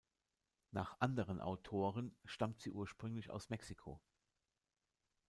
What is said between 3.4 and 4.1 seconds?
Mexiko.